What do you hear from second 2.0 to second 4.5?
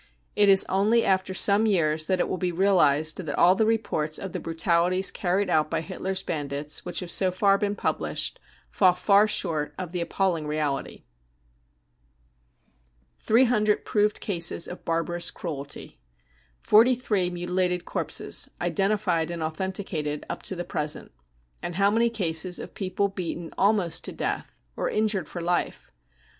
that it will be realised that all the reports of the